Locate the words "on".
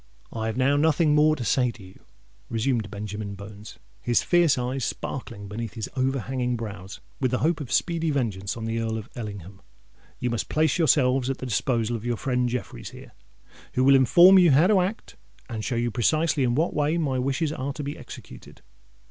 8.57-8.65